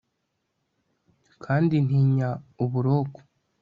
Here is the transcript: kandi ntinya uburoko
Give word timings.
kandi 1.43 1.73
ntinya 1.85 2.29
uburoko 2.63 3.19